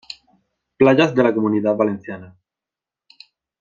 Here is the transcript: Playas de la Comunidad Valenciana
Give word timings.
Playas 0.77 1.13
de 1.13 1.21
la 1.21 1.31
Comunidad 1.31 1.75
Valenciana 1.75 2.35